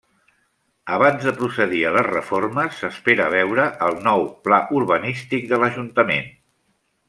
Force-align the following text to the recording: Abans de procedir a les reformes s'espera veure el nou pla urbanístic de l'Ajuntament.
Abans 0.95 1.27
de 1.27 1.33
procedir 1.41 1.81
a 1.89 1.91
les 1.97 2.07
reformes 2.07 2.79
s'espera 2.81 3.29
veure 3.35 3.69
el 3.91 4.01
nou 4.09 4.27
pla 4.49 4.61
urbanístic 4.81 5.47
de 5.53 5.61
l'Ajuntament. 5.67 6.35